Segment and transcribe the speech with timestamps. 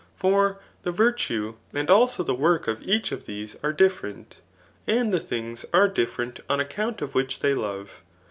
[0.15, 4.39] For the virtue and also the work of each of these are diflferent;
[4.87, 8.01] and the things are diflferent on account of which they love.